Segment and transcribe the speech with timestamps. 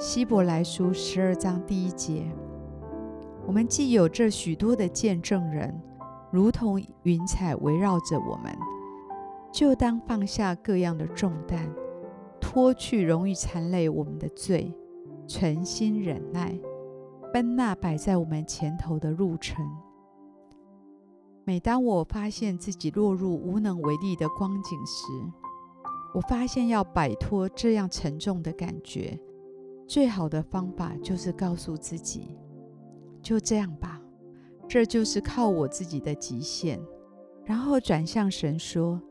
[0.00, 2.24] 希伯来书十二章第一节，
[3.46, 5.78] 我们既有这许多的见证人，
[6.32, 8.50] 如同云彩围绕着我们，
[9.52, 11.70] 就当放下各样的重担，
[12.40, 14.74] 脱去容易缠累我们的罪，
[15.26, 16.58] 存心忍耐，
[17.30, 19.62] 奔那摆在我们前头的路程。
[21.44, 25.04] 每当我发现自己落入无能为力的光景时，
[26.14, 29.20] 我发现要摆脱这样沉重的感觉。
[29.90, 32.38] 最好的方法就是告诉自己，
[33.20, 34.00] 就这样吧，
[34.68, 36.80] 这就是靠我自己的极限。
[37.44, 39.02] 然后转向神说：“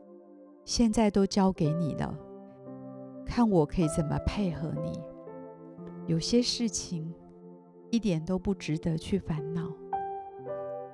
[0.64, 2.18] 现在都交给你了，
[3.26, 4.98] 看我可以怎么配合你。
[6.06, 7.12] 有些事情
[7.90, 9.70] 一点都不值得去烦恼，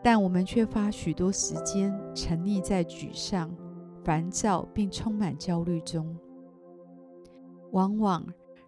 [0.03, 3.57] 但我们却花许多时间沉溺在沮丧、
[4.03, 6.19] 烦躁并充满焦虑中，
[7.71, 8.27] 往往。”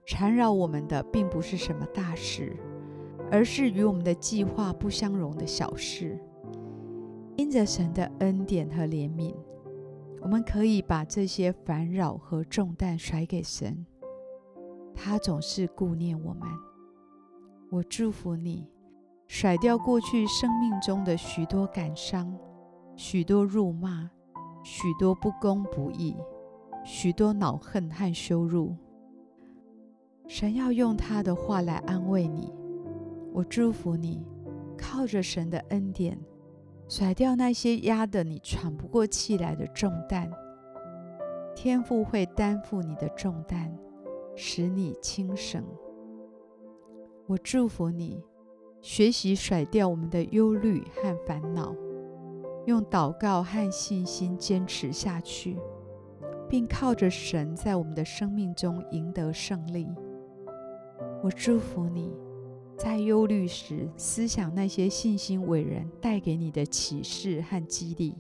[0.08, 2.56] 缠绕我们的并不是什么大事，
[3.30, 6.18] 而是与我们的计划不相容的小事。
[7.36, 9.34] 因着神的恩典和怜悯，
[10.22, 13.84] 我们可以把这些烦扰和重担甩给神，
[14.94, 16.48] 他总是顾念我们。
[17.70, 18.66] 我祝福你，
[19.26, 22.34] 甩掉过去生命中的许多感伤、
[22.96, 24.10] 许多辱骂、
[24.64, 26.16] 许多不公不义、
[26.82, 28.74] 许多恼恨和羞辱。
[30.28, 32.52] 神要用他的话来安慰你，
[33.32, 34.22] 我祝福你，
[34.76, 36.18] 靠着神的恩典，
[36.86, 40.30] 甩掉那些压得你喘不过气来的重担。
[41.56, 43.74] 天父会担负你的重担，
[44.36, 45.64] 使你轻省。
[47.26, 48.22] 我祝福你，
[48.82, 51.74] 学习甩掉我们的忧虑和烦恼，
[52.66, 55.56] 用祷告和信心坚持下去，
[56.50, 59.88] 并靠着神在我们的生命中赢得胜利。
[61.20, 62.12] 我祝福你，
[62.76, 68.14] 在忧虑时思想那些信心伟人带给你的启示和激励，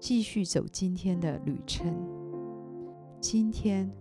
[0.00, 1.94] 继续走今天的旅程。
[3.20, 3.92] 今天，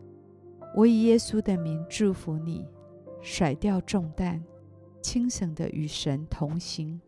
[0.75, 2.65] 我以耶稣的名祝福你，
[3.21, 4.41] 甩掉重担，
[5.01, 7.01] 轻省的与神同行。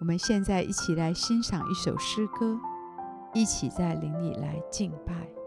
[0.00, 2.58] 我们现在一起来欣赏一首诗歌，
[3.34, 5.37] 一起在灵里来敬拜。